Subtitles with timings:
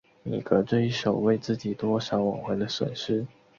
[0.23, 3.27] 米格这一手为自己多少挽回了损失。